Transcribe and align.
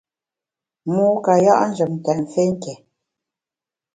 Mû 0.93 1.05
ka 1.25 1.33
ya’ 1.45 1.55
njem 1.69 1.91
tèt 2.03 2.17
mfé 2.25 2.43
nké. 2.51 2.73